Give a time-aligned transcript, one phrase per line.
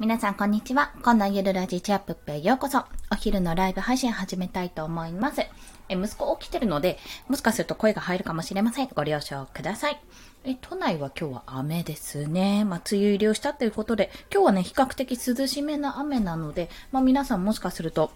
[0.00, 0.90] 皆さんこんにちは。
[1.04, 2.84] 今度ゆるラジチアップップへようこそ。
[3.12, 5.40] お昼のライブ配信始めたいと思います。
[5.88, 8.88] え、息子起きてるので、もしかすると声が入るかもしれません。
[8.92, 10.00] ご了承ください。
[10.42, 12.64] え、都内は今日は雨ですね。
[12.64, 18.10] まあ、梅雨入りをしたということで、今日はね、比較的涼しめな雨なので、まあ、皆さんもしかすると、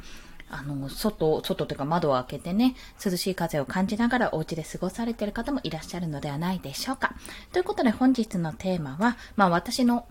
[0.51, 2.75] あの、外、外というか窓を開けてね、
[3.05, 7.15] 涼しい風を感じながらお家で過ごされている方もいらっしゃるのではないでしょうか。
[7.53, 10.07] ということで本日のテーマは、まあ私の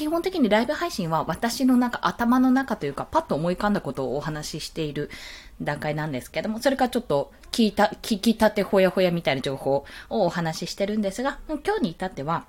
[0.00, 5.10] 基本的にライブ配信は私の中、頭の中というか、パッと思い浮かんだことをお話ししている
[5.60, 12.46] 段階なんですけども、それからちょっと聞いた、聞きたてほやほやみたいな情報をお話ししてるんですが、今日に至っては、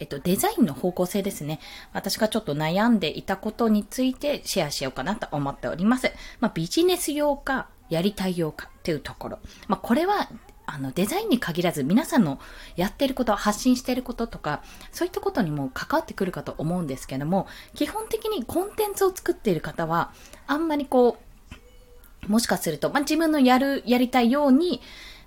[0.00, 1.60] えっと、デザインの方向性ですね。
[1.92, 6.10] 私がちょっと悩んでいたことについてシェアしようかなと思っております。
[6.40, 9.40] まあ、ビジネス用か、やりたい用かっていうところ。
[9.68, 10.30] まあ、これは、
[10.66, 12.38] あの、デザインに限らず皆さんの
[12.76, 14.62] やってること、発信してることとか、
[14.92, 20.12] そういったことにも関わってくるかと思うんですけども、基本的にコンテンツを作っている方は、
[20.46, 24.80] あんまりこう、もしかすると、まあ、自分のやる、やりたいように、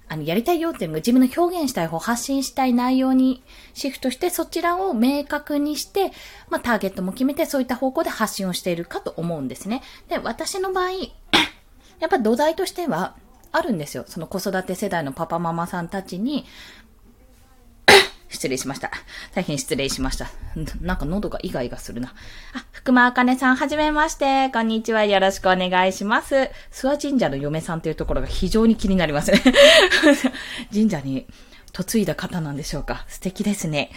[0.07, 6.11] あの、やりたいよっていうのが自分の表現したい方、発信したい内容にシフトして、そちらを明確にして、
[6.49, 9.81] まあ、ターゲットも決めて、そういった方向で発信をしているかと思うんですね。
[10.07, 13.15] で、私の場合、やっぱ土台としては、
[13.55, 14.03] あるんですよ。
[14.07, 16.45] その子育て世代のパパママさんたちに、
[18.27, 18.91] 失礼しました。
[19.33, 20.27] 大変失礼しました。
[20.81, 22.09] なんか喉がイガイガするな。
[22.53, 24.49] あ、福間あかねさん、はじめまして。
[24.49, 25.05] こんにちは。
[25.05, 26.49] よろしくお願いします。
[26.71, 29.41] 諏訪神社の嫁さんというところが非常に気になりますね。
[30.73, 31.25] 神社に
[31.77, 33.05] 嫁いだ方なんでしょうか？
[33.09, 33.91] 素敵ですね。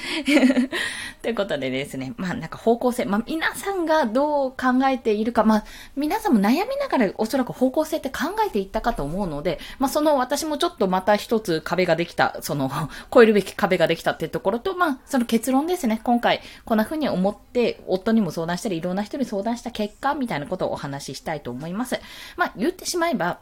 [1.22, 12.70] ということでですね、まあなんか方向性、まあ皆さんがどう考えているか、まあ皆さんも悩みながらおそらく方向性って考えていったかと思うので、まあその私もちょっとまた一つ壁ができた、その
[13.14, 16.00] 超えるべき壁ができたっていうところと、まあその結論ですね。
[16.02, 22.00] 今回こんな風に思って夫にも相談したりいろんな人に相談した結果みたいなことをお話ししたいと思います。
[22.36, 23.38] まあ言ってしまえば、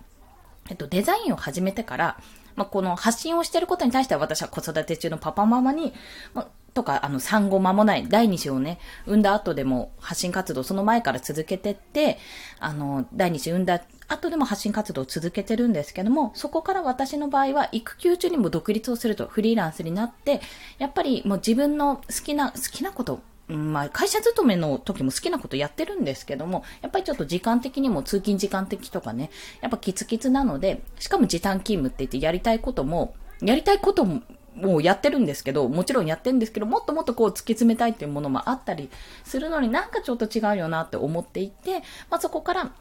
[0.68, 2.16] えっとデザインを始めてから、
[2.56, 5.92] まあ、この発信をしてることに対しては私は子育て中のパパママに、
[6.34, 12.18] まあ、とか、あの、産後間もない、第二子をね、産んだ後でも発信活動、その前から続けてって、
[12.60, 20.40] あの、第二子産んだ後でも発信活動を続けてるんですけども、そこから私の場合は、育休中にも独立をすると、フリーランスになって、
[20.78, 29.30] やっぱりもう自分の好きな、好きなこと、まあ、会社勤めの時も好きなことやってるんですけども、やっぱりちょっと時間的にも通勤時間的とかね、
[29.60, 34.22] やっぱキツキツなので、しかも時短勤務って言ってやりたいことも、やりたいことも、
[34.54, 38.90] もうやってるんですけど、もちろんやってるんですけど、もっともっとこう突き詰めたいっていうものもあったり
[39.22, 41.80] するのになんかちょっと違うよなって思っていて、
[42.10, 42.72] まあそこから、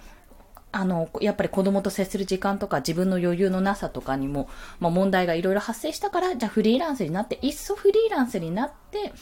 [0.71, 4.49] あの、やっぱり子供と接する時間とか自分の余裕のなさとかにも、
[4.79, 9.13] まあ問題がいろいろ発生したから、じゃあフリーランスになって、いっそフリーランスになって、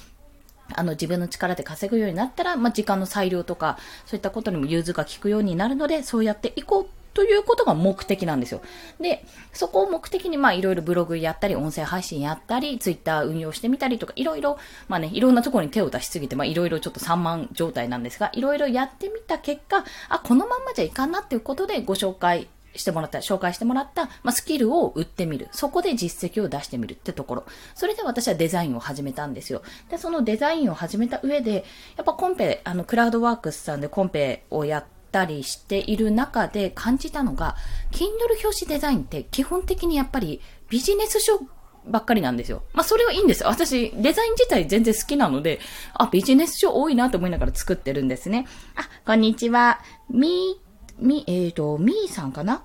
[0.75, 8.61] あの、自分の力で稼ぐようになったら、まあ、時間の裁量とか、そういったことにも融通が効くようになるので、そうやっていこうということが目的なんですよ。
[8.99, 9.23] で、
[9.53, 14.57] そこを目的に、まあ、いろいろブログやったり、音声配信やったり、ツイッター運用してみたりとか、いろいろ、
[14.87, 25.47] まあね、いろんなところに手を出しすぎて、まあ、いろいろちょっと散漫状態なんですが、いろいろやってみた結果、あ、このまんまじゃいかんなっていうことでご紹介してもらった、紹介してもらった、まあ、スキルを売ってみる。
[25.51, 27.43] そこで実績を出してみるってところ。
[27.75, 29.61] それで私はデザインを始めたんですよ。
[29.89, 37.55] で、そのデザインを始めた上で、やっぱコンペ、あの、クラウドワークスさんでコンペをやったりしている中で感じたのが、
[37.91, 38.07] Kindle
[38.43, 41.39] 表紙デザインって基本的にやっぱりビジネス書
[41.85, 42.63] ばっかりなんですよ。
[42.73, 43.49] まあ、それはいいんですよ。
[43.49, 45.59] 私、デザイン自体全然好きなので、
[45.93, 48.47] あ、ビジネス書多いなと思いながら作ってるんですね。
[48.75, 49.79] あ、こんにちは。
[50.09, 50.61] み
[50.99, 52.63] み、えっ、ー、と、みーさんかな？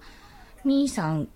[0.65, 1.29] みーさん、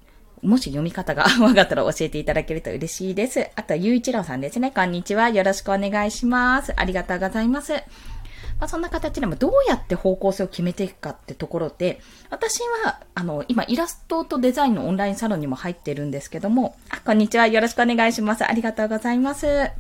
[0.43, 3.49] もし読み方が 分かったら教えていただけると嬉しいです。
[3.55, 4.71] あと、ゆういちろうさんですね。
[4.71, 5.29] こんにちは。
[5.29, 6.73] よろしくお願いします。
[6.77, 7.73] ありがとうございます。
[7.73, 12.01] まあ、そんな形でもどうやって方向性を決めていくかってところで、
[12.31, 17.47] 私は、あの、今、イラストとデザインのオンラインサロンにも入ってるんですけども、あ、こんにちは。
[17.47, 18.45] よろしくお願いします。
[18.45, 19.71] ありがとうございます。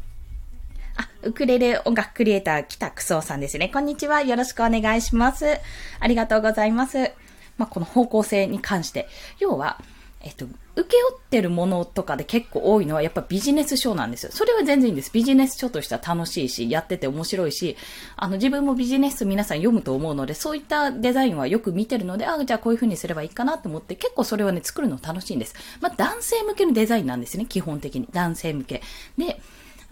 [0.96, 3.68] あ、ウクレレ音楽クリエイター、北クソさんですね。
[3.68, 4.22] こんにちは。
[4.22, 5.58] よろしくお願いします。
[6.00, 7.12] ありがとうございます。
[7.58, 9.08] まあ、この方向性に関して。
[9.38, 9.80] 要は、
[10.20, 10.46] えっと、
[10.76, 14.32] 受け負ってるものとかで結構多いのはやっぱビジネス書なんですよ。
[14.32, 15.10] それは全然いいんです。
[15.12, 17.76] ビジネス書としては楽しいし、やってて面白いし、
[18.16, 25.54] あの自分もビジネス皆さん読むと思うので、そういったデザインはよく見てるので、あ、じゃあこういう風にすればいいかなと思って、結構それはね、作るの楽しいんです。
[25.80, 28.08] まあ男性向けのデザインなんですね、基本的に。
[28.12, 28.82] 男性向け。
[29.18, 29.40] で、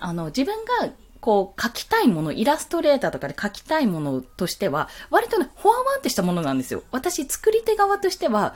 [0.01, 6.83] あの自分がこう、書きたいもの、イラストレーターとかで書きたいものとしては、割とね、ほわわんってしたものなんですよ。
[6.91, 8.55] 私、作り手側としては、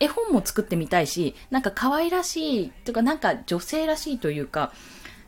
[0.00, 4.72] 絵本も作ってみたいし、なんか可愛らしい、とかなんか女性らしいというか、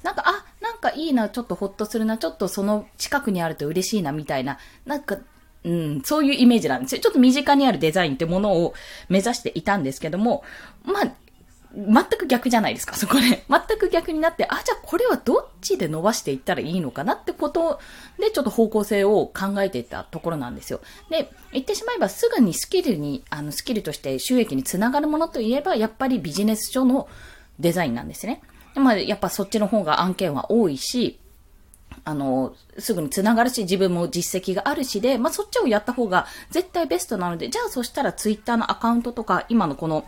[0.02, 5.18] なんか、あ、なんかいいな、ちょっとほっとするな、ちょっとその近くにあると嬉しいな、みたいな、なんか、
[5.64, 7.00] うん、そういうイメージなんですよ。
[7.00, 8.74] ちょっと身近にあるデザインってものを
[9.08, 10.44] 目指していたんですけども、
[10.84, 11.12] まあ、
[11.76, 13.44] 全く逆じゃないですか、そこで。
[13.48, 17.80] 全く逆になって、あ、じゃあこれはどっちで伸ばしていったらいいのかなってこと
[18.18, 20.80] で、ちょっと方向性を考えていたところなんですよ。
[21.10, 27.08] で、言ってしまえばすぐにスキルに、あの、スキルとして収益につながるものといえば、やっぱりビジネス書の
[27.58, 28.40] デザインなんですね。
[28.74, 31.20] でまあ、やっぱそっちの方が案件は多いし、
[32.04, 40.04] あの、すぐにつながるし、自分も実績があるしで、まあ、そっちをやった方が絶対ベストなので、じゃあそしたらツイッターのアカウントとか、今のこの、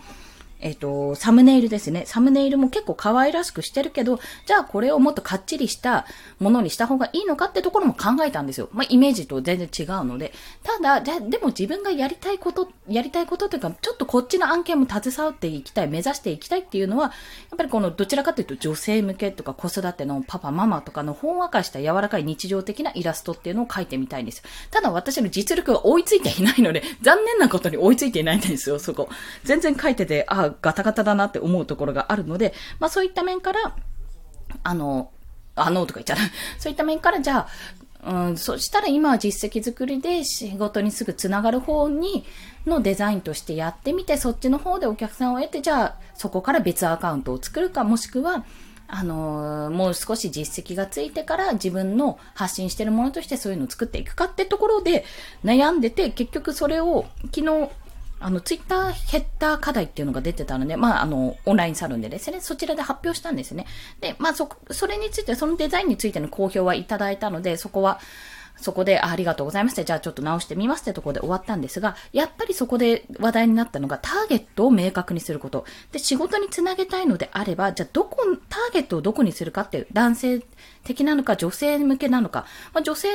[0.61, 2.05] えっ、ー、と、サムネイルですね。
[2.07, 6.07] サムネイルも結構可愛らしくしてるけど、じゃあこれをもっとかっちりした
[6.41, 8.69] ものにした方がいいのかってところも考えたんですよ。
[8.73, 10.33] まあ、イメージと全然違うので。
[10.63, 17.11] ただ、じゃでも自分がやりたいこと、やりたいことというか、ちょっとこっちの案件も携わっていきたい、目指していきたいっていうのは、や
[17.55, 24.45] っぱりこのどちらかというと女性向けとか子育てのパパ、ママとかのほんわかした柔らかい日常的なイラストっていうのを描いてみたいんですよ。
[24.71, 29.09] ただ私の実力が追いついていないので、残念なことに追いついていないんですよ、そこ。
[29.45, 33.77] 全然描いてて、あ、ガタガタだなって思うところがあるので、まあそういった面から、
[34.63, 35.11] あの、
[35.55, 36.17] あのとか言っちゃう。
[36.59, 37.47] そういった面から、じゃ
[38.05, 42.25] あ、うん、そしたら今は実績作りで仕事にすぐつながる方に、
[42.67, 48.45] のデザインとしてやってみて、そっちの方でお客さんを得て、じゃあそこから別アカウントを作るか、もしくは、
[48.91, 55.05] あのー、もう少し実績がついてから自分の発信してるものとしてそういうのを作っていくかってところで
[55.45, 57.05] 悩んでて、結局それを
[57.35, 57.71] 昨日
[58.21, 63.67] あの、ツイッターヘッダー課題っていうのが出てたので、まあ、あの、オンラインサロンでですね、そちらで発表したんですね。
[64.01, 68.01] で、まあ、そ、それについて、そのデザインについての公表はいただいたので、そこは、
[68.61, 75.65] そこであ、りがとうございますって、じゃあちょっと直してみますってところで終わったんですが、やっぱりそこで話題になったのがターゲットを明確にすること。
[75.93, 78.19] で、仕事につなげたいのであれば、じゃあどこ、
[78.49, 80.43] ターゲットをどこにするかっていう、男性
[80.83, 83.09] 的なのか女性向けなのか、まあ、女性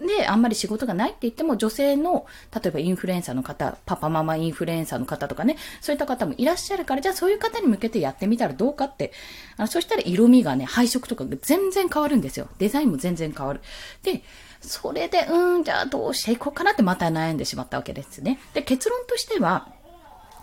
[0.00, 9.12] で、あんまり仕事がないって言っても、女性の、例えばインフルエンサーの方、パパママインフルエンサーの方とかね、そういった方もいらっしゃるから、じゃあそういう方に向けてやってみたらどうかって、
[9.56, 12.48] あのそしたら色味がね、配色とかが全然変わるんですよ。
[12.58, 13.60] デザインも全然変わる。
[14.02, 14.22] で、
[14.60, 18.38] それで、うん、じゃあどうしていこうかなってまた悩んでしまったわけですね。
[18.54, 19.68] で、結論としては、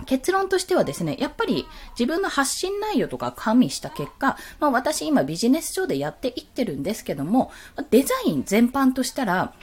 [0.06, 1.66] 結論としてはですね、やっぱり
[2.00, 7.52] 自分の発信内容とか加味した結果、まあ私今ビジネス上でやっていってるんですけども、
[7.90, 9.54] デザイン全般としたら、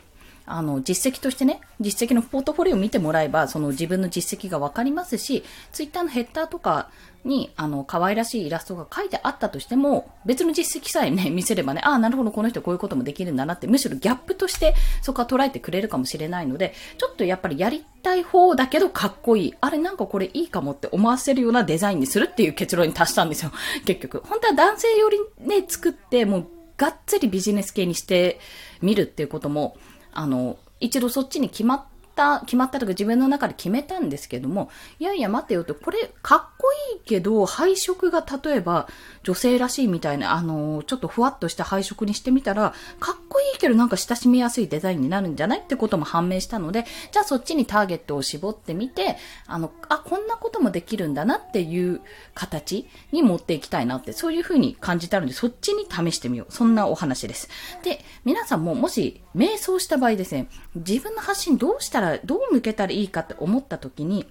[0.48, 6.90] あの、実績としてね、実績のポートフォリオを見てもらえば、その自分の実績がわかりますし、ツイッターのヘッダーとか
[7.24, 19.54] に、あの、可愛らしいイラストが書いてあったとしても、別の実績さえね、 見せればね、ああ、なるほど、この人こういうこともできるんだなって、むしろギャップとしてそこは捉えてくれるかもしれないので、ちょっとやっぱりやりたい方だけどかっこいい。
[19.60, 23.52] あれなんかこれいいかもって思わせるようなデザインにするっていう結論に達したんですよ。
[23.84, 24.22] 結局。
[24.24, 26.46] 本当は男性よりね、作って、もう、
[26.76, 28.38] がっつりビジネス系にして
[28.80, 29.76] みるっていうことも、
[30.12, 31.84] あの、一度そっちに決まっ
[32.18, 38.88] た、決まったとか自分の中で決めたんですけども、いやいや待ってよと、これかっこいいけど、配色が例えば
[39.22, 45.60] 女性らしいみたいな、あの、ちょっとふわっとした配色にしてみたら、かっこいいけどなんか親しみやすいデザインになるんじゃない？
[45.60, 49.16] ってことも判明したので、じゃあそっちにターゲットを絞ってみて、
[49.46, 52.00] あの、あ、こんなこともできるんだなっていう
[52.34, 56.52] 形に持っていきたいなって、そういうふうに感じたので、そっちに試してみよう。
[56.52, 57.48] そんなお話です。
[57.82, 64.26] で、皆さんももし、瞑想した場合ですね、自分の発信どうしたら、どう向けたらいいかって思った時に、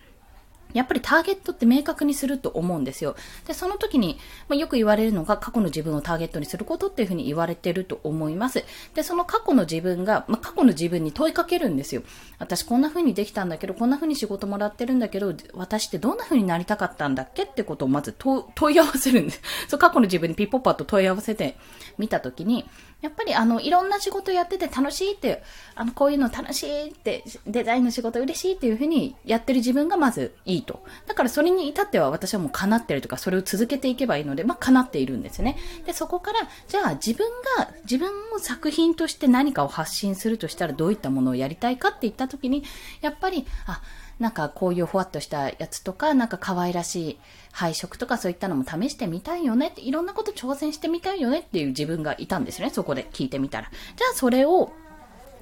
[0.78, 3.16] やっぱりターゲットって明確にすると思うんですよ。
[3.48, 8.64] で、その時に、まあ、よく言われるのが過去の自分をターゲットにすることっていうふうに言われてると思います。
[8.94, 12.04] で、その過去の自分が、まあ、過去の自分に問いかけるんですよ。
[12.40, 19.42] 私こんな風にできたんだけど、こんな風に仕事もらってるんだけど、私ってどんな風になりたかったんだっけってことをまず問い合わせるんです。
[19.68, 21.58] そう、過去の自分にピッポッパーと問い合わせて
[21.98, 22.66] みた時に、
[23.02, 25.44] やっぱりあの、いろんな仕事やってて楽しいって、
[25.76, 30.84] あの、こういうの楽しいって、デザインの仕事嬉しいっていうふうにやってる自分がまずいいと。
[31.08, 35.58] だからそれに至っては私はもう叶ってるとか、それを続けていけばいいので、まあ叶っているんですね。
[35.88, 42.64] で、そこから、じゃあ自分が、自分を作品として何かを発信するとしたらどういったものをやりたいかって言った時に、
[43.02, 43.82] やっぱり、あ、
[44.20, 47.20] なんかこういうふわっとしたやつとか、なんか可愛らしい
[47.52, 53.70] 配色とかそういったのも試してみたいよねって、いろんなこと挑戦してみたいよねっていう自分がいたんですね、そこで聞いてみたら。
[53.96, 54.72] じゃあそれを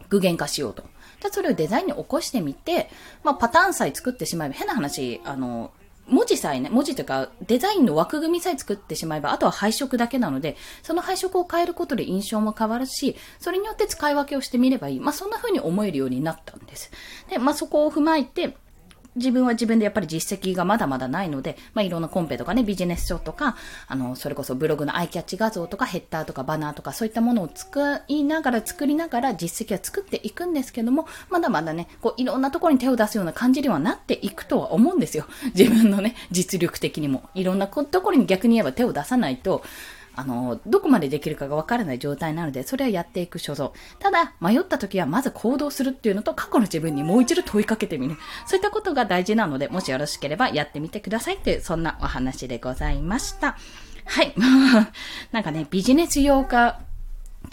[0.10, 0.84] 具現化しようと。
[1.26, 2.90] じゃそれをデザインに起こしてみて、
[3.24, 5.72] まあパターンさえ作ってしまえば、変な話、あの、
[6.08, 15.00] 文字さえね、文字というか、デザインの枠組みさえ作ってしまえば、あとは配色だけなので、その配色を変えることで印象も変わるし、それによって使い分けをしてみればいい。
[15.00, 16.92] まあ、そんな風に思えるようになったんです。
[17.30, 18.56] で、まあ、そこを踏まえて、
[19.16, 23.56] 自分は自分でやっぱり実績がまだまだないので、まあ、いろんなコンペとかね、ビジネス書とか、
[23.88, 35.26] あの、それこそブログのアイキャッチ画像とかヘッダーとかバナーとかそういったものを作りながら、作りながら実績は作っていくんですけども、まだまだね、こう、いろんなところに手を出すような感じにはなっていくとは思うんですよ。
[35.56, 37.30] 自分のね、実力的にも。
[37.34, 39.64] いろんなところに逆に言えば手を出さないと、
[40.16, 43.72] あの、どこまでできるかがわからない状態なので、それはやっていく所存。
[44.00, 48.16] ただ、迷った時はまず行動するっていうのと、過去の自分にもう一度問いかけてみる。
[48.46, 53.58] そういったことが大事なので、もしよろしければやってみてくださいっていう、そんなお話でございました。
[54.06, 54.34] はい。
[55.32, 56.80] なんかね、ビジネス用化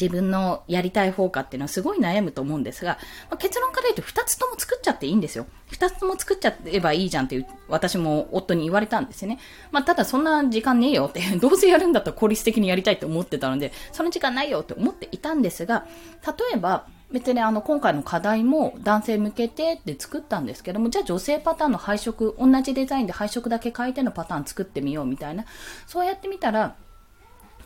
[0.01, 2.99] 自分のやりたい方かっていうのはすごい悩むと思うんですが、
[3.31, 5.47] まあ、結論から言うと2つとも作っちゃっていいんですよ。
[5.71, 9.39] 2つとも作っちゃえばいいじゃんっていう、私も夫に言われたんですよね。
[9.71, 15.87] まあ、ただそんな時間ねえよって、 どうせやるんだったら効率的にやりたいと思ってたので、その時間ないよって思っていたんですが、
[16.27, 25.45] 例えば、別にあの今回の課題も男性向けてって作ったんですけども、じゃあ女性パターンの配色、同じデザインで配色だけ変えてのパターン作ってみようみたいな、
[25.87, 26.75] そうやってみたら、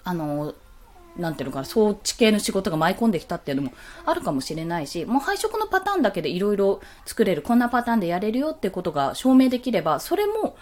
[0.02, 0.54] あの、
[1.18, 3.72] なんていうのかな、装置系の仕事が舞い込んできたっていうのも
[4.04, 10.56] あるかもしれないし、もう配色のパターンだけでいろいろ作れる、こんなパターンでやれるよってことが証明できれば、それも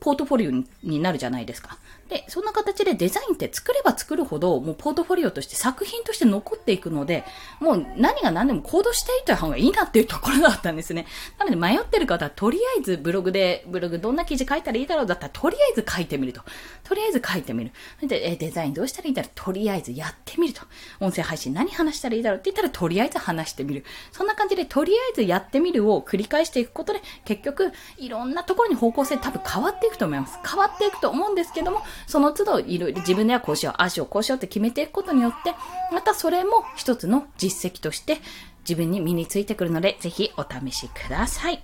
[0.00, 0.50] ポートフォリオ
[0.88, 1.78] になるじゃないですか。
[2.08, 7.24] で、そんな形でデザインって作れば作るほど、もうポートフォリオとして作品として残っていくので、
[7.60, 11.06] もう何が何でも行動していた方がいいなっていうところだったんですね。
[11.38, 16.42] なので迷ってる方はとりあえずブログで、ブログどんな記事書いたらいいだろうだったらとりあえず書いてみると。
[16.84, 17.72] とりあえず書いてみる。
[18.06, 20.62] で、えデザインどうしたらいいだろうとりあえずやってみると。
[21.00, 23.84] 音声配信何話したらいいだろうって言ったらとりあえず話してみる。
[24.12, 30.38] そんな感じでとりあえずやってみるを繰り返していくことで、結局いろんなところに方向性多分変わっていくと思います。
[30.46, 35.54] 変わっていくと思うんですけども、その都度いろいろ自分ではこうしよう、ああしよう、こうしようって決めていくことによって、
[35.92, 38.18] またそれも一つの実績として
[38.60, 41.62] 自分に身についてくるので、ぜひお試しください。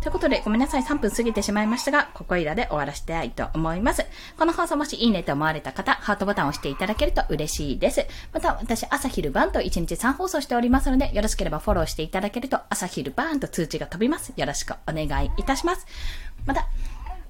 [0.00, 0.82] ということで、ごめんなさい。
[0.82, 4.06] 3分過ぎてしまいましたが、ここいらで終わらせたいと思います。
[4.38, 8.06] この放送もしいいねと思われた方、ハートボタンを押していただけると嬉しいです。
[8.32, 14.32] また、私、朝昼晩と1日3放送しておりますので、よろしければフォローしていただけると、朝昼晩と通知が飛びます。
[14.34, 15.86] よろしくお願いいたします。
[16.46, 16.66] また、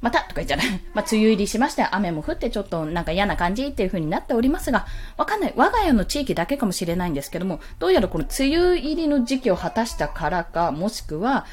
[0.01, 0.67] またとか言っちゃない。
[0.95, 5.55] まあ、梅雨入りしまして、雨も降ってちょっとなんか嫌な感じっていう風になっておりますが、わかんない。
[5.57, 11.47] 我が家の地域だけかもしれないんですけども、どうやらこの梅雨入りの時期を果たしたからか、もしくは、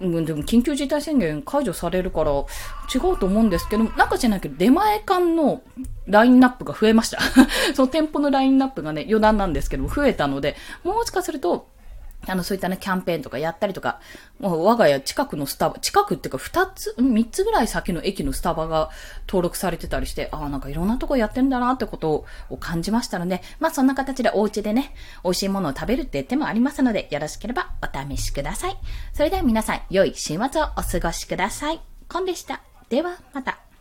[0.00, 5.62] うん、でも緊急事態宣言解除されるから違うと思うんですけど、なんか知らないけど、出前館の
[6.06, 7.20] ラインナップが増えました。
[7.74, 11.68] その店舗のラインナップがね、余談なんですけども、増えたので、もしかすると、
[12.26, 14.00] あの、そういったね、キャンペーンとかやったりとか、
[14.38, 18.90] もう我が家近くのスタバ、近くっていうか二つ、三つぐらい先の駅のスタバが
[19.26, 28.76] 登録されてたりして、ああ、なんかいろんなとこやってんだなってことを感じましたので、まあそんな形でお家でね、美味しいものを食べるって手もありますので、よろしければお試しください。
[29.12, 31.80] それでは皆さん、良い週末をお過ごしください。
[32.08, 32.62] コンでした。
[32.88, 33.71] では、また。